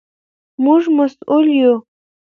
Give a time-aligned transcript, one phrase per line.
[0.63, 1.73] موږ مسوول یو.